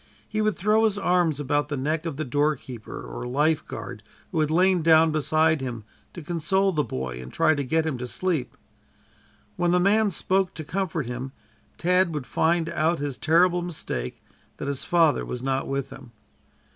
He 0.27 0.41
would 0.41 0.57
throw 0.57 0.85
his 0.85 0.97
arm 0.97 1.31
about 1.37 1.69
the 1.69 1.77
neck 1.77 2.07
of 2.07 2.17
the 2.17 2.25
doorkeeper 2.25 3.03
or 3.03 3.27
lifeguard 3.27 4.01
who 4.31 4.39
had 4.39 4.49
lain 4.49 4.81
down 4.81 5.11
beside 5.11 5.61
him 5.61 5.83
to 6.15 6.23
console 6.23 6.71
the 6.71 6.83
boy 6.83 7.21
and 7.21 7.31
try 7.31 7.53
to 7.53 7.63
get 7.63 7.85
him 7.85 7.99
to 7.99 8.07
sleep. 8.07 8.57
When 9.57 9.69
the 9.69 9.79
man 9.79 10.09
spoke 10.09 10.55
to 10.55 10.63
comfort 10.63 11.05
him, 11.05 11.33
Tad 11.77 12.15
would 12.15 12.25
find 12.25 12.67
out 12.69 12.97
his 12.97 13.15
terrible 13.15 13.61
mistake, 13.61 14.23
that 14.57 14.67
his 14.67 14.83
father 14.85 15.23
was 15.23 15.43
not 15.43 15.67
with 15.67 15.91
him. 15.91 16.11